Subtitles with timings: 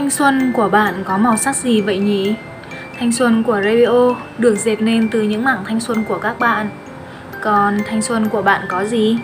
[0.00, 2.34] Thanh xuân của bạn có màu sắc gì vậy nhỉ?
[2.98, 6.68] Thanh xuân của Radio được dệt nên từ những mảng thanh xuân của các bạn.
[7.42, 9.18] Còn thanh xuân của bạn có gì?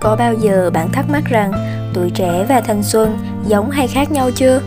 [0.00, 1.52] Có bao giờ bạn thắc mắc rằng
[1.94, 4.60] tuổi trẻ và thanh xuân giống hay khác nhau chưa?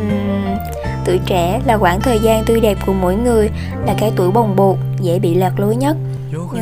[0.00, 0.56] Uhm,
[1.04, 3.50] tuổi trẻ là khoảng thời gian tươi đẹp của mỗi người,
[3.86, 5.96] là cái tuổi bồng bột, dễ bị lạc lối nhất.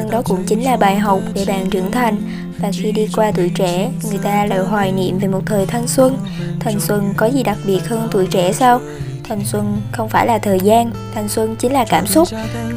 [0.06, 2.16] Nhưng đó cũng chính là bài học để bạn trưởng thành
[2.59, 5.88] và khi đi qua tuổi trẻ, người ta lại hoài niệm về một thời thanh
[5.88, 6.19] xuân.
[6.60, 8.80] Thanh xuân có gì đặc biệt hơn tuổi trẻ sao?
[9.29, 12.29] Thanh xuân không phải là thời gian, thanh xuân chính là cảm xúc.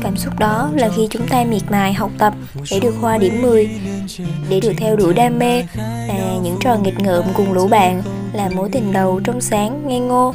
[0.03, 2.33] Cảm xúc đó là khi chúng ta miệt mài học tập
[2.71, 3.69] để được hoa điểm 10,
[4.49, 5.63] để được theo đuổi đam mê,
[6.07, 8.01] là những trò nghịch ngợm cùng lũ bạn,
[8.33, 10.33] là mối tình đầu trong sáng, ngây ngô.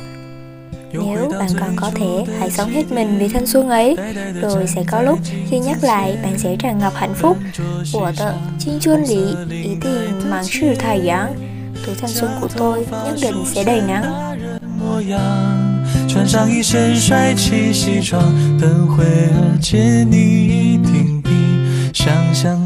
[0.94, 3.96] Nếu bạn còn có thể, hãy sống hết mình vì thanh xuân ấy,
[4.42, 5.20] rồi sẽ có lúc
[5.50, 7.38] khi nhắc lại bạn sẽ tràn ngập hạnh phúc.
[7.94, 11.30] Của tợ,青春里一定满是太阳，
[11.86, 14.04] tuổi thanh xuân của tôi nhất định sẽ đầy nắng.
[16.08, 18.22] 穿上一身帅气西装，
[18.60, 21.30] 等会儿见你一定比
[21.94, 22.60] 想象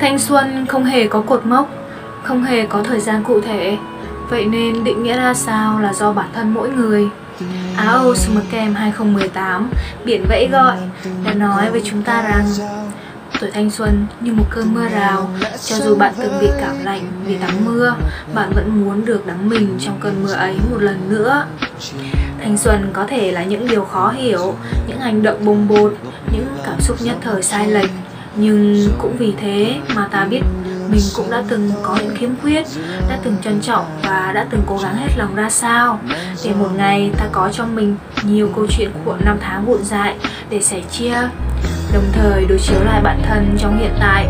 [0.00, 1.70] Thanh xuân không hề có cột mốc,
[2.22, 3.78] không hề có thời gian cụ thể.
[4.28, 7.08] Vậy nên định nghĩa ra sao là do bản thân mỗi người.
[7.76, 9.70] Áo Summer Camp 2018
[10.04, 10.76] Biển vẫy gọi
[11.24, 12.46] đã nói với chúng ta rằng
[13.40, 15.30] Tuổi thanh xuân như một cơn mưa rào
[15.64, 17.94] Cho dù bạn từng bị cảm lạnh vì tắm mưa
[18.34, 21.46] Bạn vẫn muốn được đắm mình trong cơn mưa ấy một lần nữa
[22.42, 24.54] Thanh xuân có thể là những điều khó hiểu
[24.88, 25.94] Những hành động bồng bột
[26.32, 27.90] Những cảm xúc nhất thời sai lệch
[28.40, 30.40] nhưng cũng vì thế mà ta biết
[30.88, 32.62] mình cũng đã từng có những khiếm khuyết,
[33.08, 36.00] đã từng trân trọng và đã từng cố gắng hết lòng ra sao.
[36.44, 40.14] Để một ngày ta có trong mình nhiều câu chuyện của năm tháng vụn dại
[40.50, 41.14] để sẻ chia,
[41.94, 44.26] đồng thời đối chiếu lại bản thân trong hiện tại.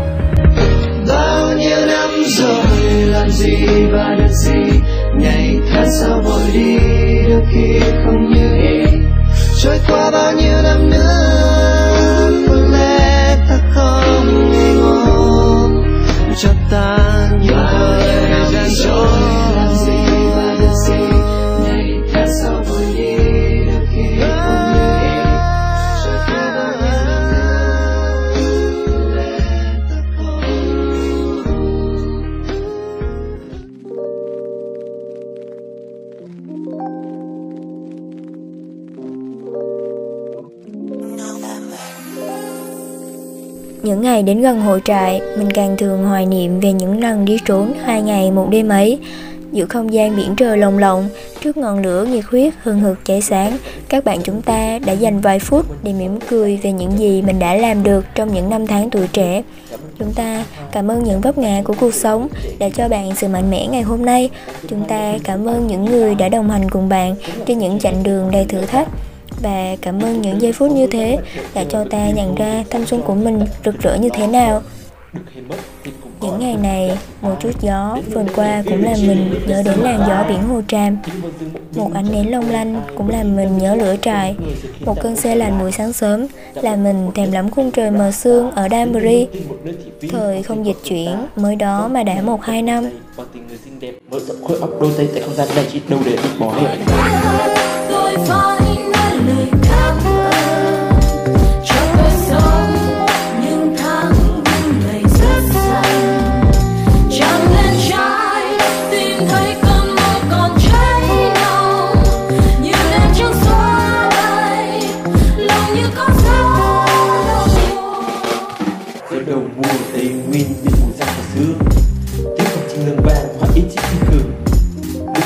[1.07, 3.55] Bao nhiêu năm rồi, làm gì
[3.91, 4.79] và được gì,
[5.19, 6.77] ngày tháng sao vội đi,
[7.29, 8.97] đôi khi không như ý.
[9.63, 11.60] Trôi qua bao nhiêu năm nữa
[43.91, 47.37] Những ngày đến gần hội trại, mình càng thường hoài niệm về những lần đi
[47.45, 48.99] trốn hai ngày một đêm ấy.
[49.51, 51.09] Giữa không gian biển trời lồng lộng,
[51.43, 53.57] trước ngọn lửa nhiệt huyết hừng hực cháy sáng,
[53.89, 57.39] các bạn chúng ta đã dành vài phút để mỉm cười về những gì mình
[57.39, 59.43] đã làm được trong những năm tháng tuổi trẻ.
[59.99, 62.27] Chúng ta cảm ơn những vấp ngã của cuộc sống
[62.59, 64.29] đã cho bạn sự mạnh mẽ ngày hôm nay.
[64.67, 67.15] Chúng ta cảm ơn những người đã đồng hành cùng bạn
[67.45, 68.87] trên những chặng đường đầy thử thách
[69.41, 71.17] và cảm ơn những giây phút như thế
[71.53, 74.61] đã cho ta nhận ra thanh xuân của mình rực rỡ như thế nào.
[76.21, 80.25] Những ngày này, một chút gió vườn qua cũng làm mình nhớ đến làn gió
[80.29, 80.97] biển Hồ Tràm.
[81.75, 84.35] Một ánh nến long lanh cũng làm mình nhớ lửa trại.
[84.85, 88.51] Một cơn xe lạnh buổi sáng sớm làm mình thèm lắm khung trời mờ sương
[88.51, 89.27] ở Danbury.
[90.09, 92.89] Thời không dịch chuyển, mới đó mà đã một hai năm.
[94.11, 96.77] Mới khối đôi tay tại không gian này đâu để bỏ hết.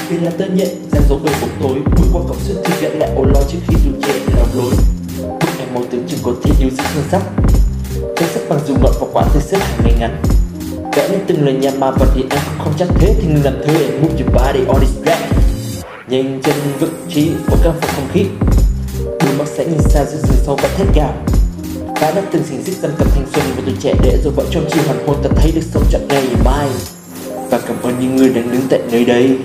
[0.09, 1.79] Là tơ nhện dang giống đôi bóng tối.
[1.95, 4.71] Bước qua cổng suốt thì gã lại ôn lo trước khi dù trẻ làm lối.
[5.17, 7.21] Bức ảnh màu tướng chừng có thể yêu sức hơn sắc.
[8.15, 10.21] Cái sắc bằng dù ngọn và quả tươi sức hàng ngày ngắn.
[10.95, 13.53] Vẽ lên từng lời nhà mà vật thì em không chắc thế thì ngừng làm
[13.65, 15.35] thơ để move your body on this track
[16.07, 18.25] nhanh chân vững trí và căng phục không khí
[19.25, 21.13] đôi mắt sẽ nhìn xa giữa rừng sâu và thét gào.
[22.01, 24.43] Ta đã từng xình xích dâm cầm thanh xuân của tuổi trẻ để rồi vợ
[24.51, 26.67] trong chi hoàn hôn ta thấy được sống trọn ngày mai.
[27.49, 29.37] Và cảm ơn những người đang đứng tại nơi đây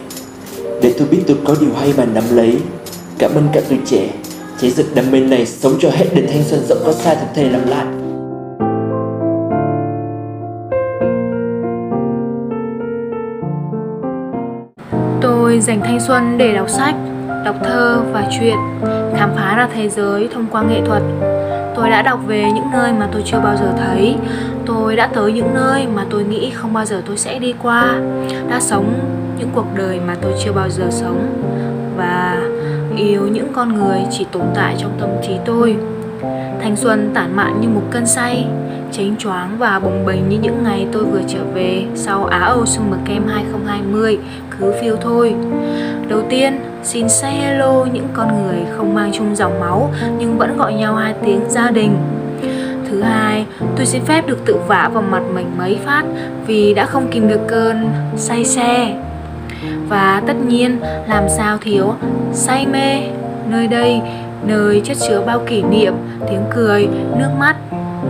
[0.82, 2.59] để tôi biết tôi có điều hay mà nắm lấy.
[3.19, 4.09] Cảm ơn cả tuổi trẻ
[4.61, 7.27] Cháy rực đam mê này sống cho hết đến thanh xuân rộng có sai thật
[7.35, 7.87] thề làm lại.
[15.21, 16.94] Tôi dành thanh xuân để đọc sách,
[17.44, 18.56] đọc thơ và truyện,
[19.17, 21.03] khám phá ra thế giới thông qua nghệ thuật.
[21.76, 24.17] Tôi đã đọc về những nơi mà tôi chưa bao giờ thấy.
[24.71, 28.01] Tôi đã tới những nơi mà tôi nghĩ không bao giờ tôi sẽ đi qua
[28.49, 28.95] Đã sống
[29.39, 31.43] những cuộc đời mà tôi chưa bao giờ sống.
[31.97, 32.43] Và
[32.97, 35.77] yêu những con người chỉ tồn tại trong tâm trí tôi.
[36.63, 38.47] Thanh xuân tản mạn như một cơn say
[38.93, 42.67] Chánh choáng và bồng bềnh như những ngày tôi vừa trở về Sau Á Âu
[42.67, 44.19] Summer Camp 2020
[44.59, 45.35] Cứ phiêu thôi.
[46.09, 50.59] Đầu tiên, xin say hello những con người không mang chung dòng máu Nhưng vẫn
[50.59, 51.97] gọi nhau hai tiếng gia đình.
[52.91, 53.47] Thứ hai,
[53.77, 56.03] tôi xin phép được tự vả vào mặt mình mấy phát
[56.47, 59.03] Vì đã không kìm được cơn say xe
[59.89, 61.95] Và tất nhiên, làm sao thiếu
[62.33, 63.01] say mê
[63.49, 64.01] Nơi đây
[64.47, 65.95] nơi chất chứa bao kỷ niệm,
[66.31, 66.89] tiếng cười,
[67.19, 67.57] nước mắt,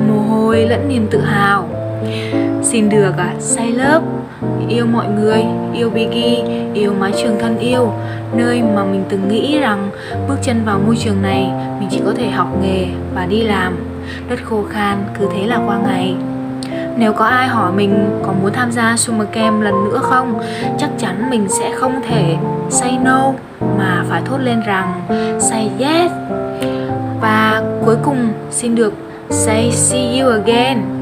[0.09, 1.69] mồ hôi lẫn niềm tự hào.
[2.63, 4.01] Xin được à, say lớp,
[4.69, 5.45] yêu mọi người,
[5.75, 6.45] yêu Biggie,
[6.75, 7.93] yêu mái trường thân yêu,
[8.35, 9.91] nơi mà mình từng nghĩ rằng
[10.29, 11.51] bước chân vào môi trường này
[11.81, 13.90] mình chỉ có thể học nghề và đi làm.
[14.29, 16.17] Đất khô khan cứ thế là qua ngày.
[16.97, 20.41] Nếu có ai hỏi mình có muốn tham gia Summer Camp lần nữa không,
[20.79, 22.37] chắc chắn mình sẽ không thể
[22.71, 23.33] say no
[23.79, 25.03] mà phải thốt lên rằng
[25.41, 26.13] say yes.
[27.21, 28.95] Và cuối cùng xin được
[29.31, 31.00] say see you again.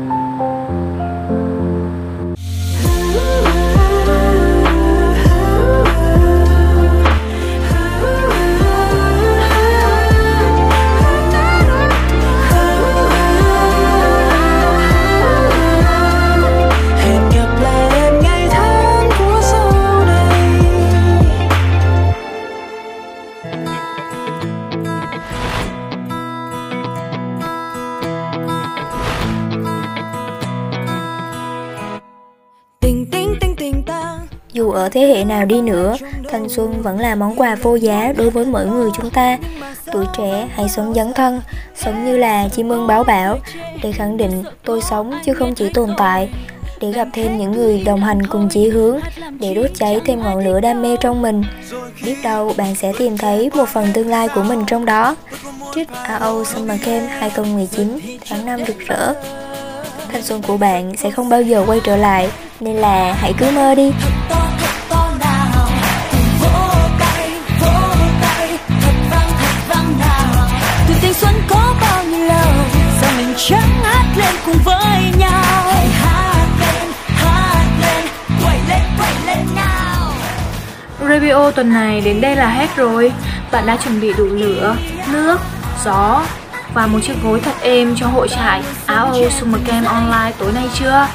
[34.79, 35.97] Ở thế hệ nào đi nữa,
[36.31, 39.39] thanh xuân vẫn là món quà vô giá đối với mỗi người chúng ta.
[39.93, 41.41] Tuổi trẻ hãy sống dấn thân,
[41.77, 43.39] sống như là chim ưng báo bảo,
[43.83, 46.29] để khẳng định tôi sống chứ không chỉ tồn tại,
[46.81, 48.99] để gặp thêm những người đồng hành cùng chí hướng,
[49.41, 51.43] để đốt cháy thêm ngọn lửa đam mê trong mình.
[52.05, 55.17] Biết đâu bạn sẽ tìm thấy một phần tương lai của mình trong đó.
[55.75, 57.99] Trích AO Summer Camp 2019
[58.29, 59.15] tháng 5 rực rỡ.
[60.13, 63.47] Thanh xuân của bạn sẽ không bao giờ quay trở lại, nên là hãy cứ
[63.55, 63.93] mơ đi.
[74.19, 78.05] Lên cùng với nhau hãy hát lên hát lên
[78.45, 80.13] quay lên quay lên nào
[81.01, 83.13] review tuần này đến đây là hết rồi
[83.53, 84.77] bạn đã chuẩn bị đủ lửa
[85.13, 85.39] nước
[85.85, 86.23] gió
[86.75, 90.53] và một chiếc gối thật êm cho hội trại áo Âu Summer Camp Online tối
[90.53, 91.07] nay chưa?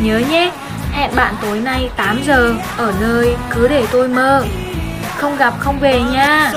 [0.00, 0.50] Nhớ nhé,
[0.92, 4.44] hẹn bạn tối nay 8 giờ ở nơi cứ để tôi mơ.
[5.16, 6.52] Không gặp không về nha.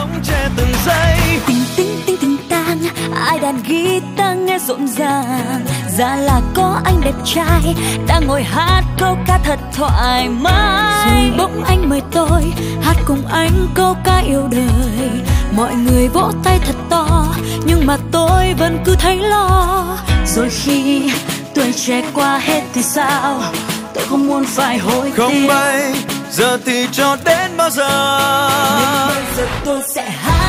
[1.48, 2.21] Tình tình tình
[2.66, 2.80] tang,
[3.26, 5.66] ai đàn guitar nghe rộn ràng.
[5.98, 7.76] Ra là có anh đẹp trai
[8.08, 11.10] đang ngồi hát câu ca thật thoải mái.
[11.10, 15.10] Rồi bỗng anh mời tôi hát cùng anh câu ca yêu đời.
[15.56, 17.26] Mọi người vỗ tay thật to
[17.66, 19.86] nhưng mà tôi vẫn cứ thấy lo.
[20.26, 21.12] Rồi khi
[21.56, 23.42] tuổi trẻ qua hết thì sao?
[23.94, 25.18] Tôi không muốn phải hối tiếc.
[25.18, 25.94] Không bay
[26.32, 28.20] giờ thì cho đến bao giờ?
[28.70, 30.41] Nhưng bây giờ tôi sẽ hát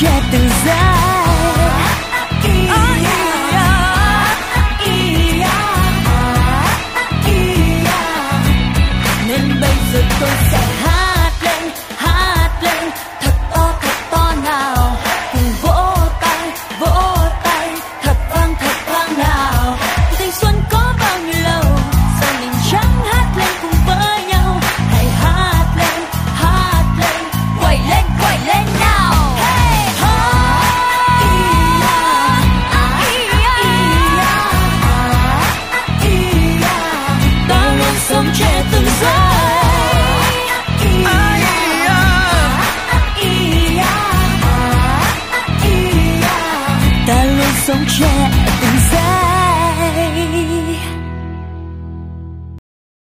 [0.00, 0.47] sống